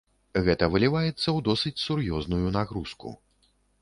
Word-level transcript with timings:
Гэта 0.45 0.69
выліваецца 0.75 1.13
ў 1.13 1.39
досыць 1.47 1.81
сур'ёзную 1.85 2.47
нагрузку. 2.57 3.15